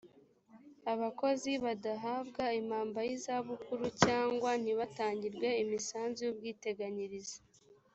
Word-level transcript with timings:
abakozi 0.93 1.51
badahabwa 1.65 2.43
impamba 2.59 2.99
y 3.07 3.11
izabukuru 3.17 3.85
cyangwa 4.03 4.49
ntibatangirwe 4.63 5.47
imisanzu 5.63 6.19
y 6.23 6.31
ubwiteganyirize 6.33 7.37